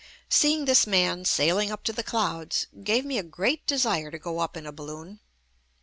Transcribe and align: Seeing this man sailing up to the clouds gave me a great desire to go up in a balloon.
Seeing 0.29 0.65
this 0.65 0.87
man 0.87 1.25
sailing 1.25 1.69
up 1.71 1.83
to 1.83 1.93
the 1.93 2.01
clouds 2.01 2.65
gave 2.83 3.05
me 3.05 3.19
a 3.19 3.23
great 3.23 3.67
desire 3.67 4.09
to 4.09 4.17
go 4.17 4.39
up 4.39 4.57
in 4.57 4.65
a 4.65 4.71
balloon. 4.71 5.19